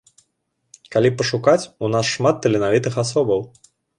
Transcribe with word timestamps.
Калі 0.95 1.09
пашукаць, 1.19 1.69
у 1.87 1.91
нас 1.97 2.05
шмат 2.15 2.35
таленавітых 2.45 2.93
асобаў. 3.05 3.39